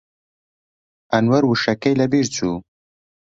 ئەنوەر 1.11 1.43
وشەکەی 1.47 1.99
لەبیر 2.01 2.25
چوو. 2.35 2.55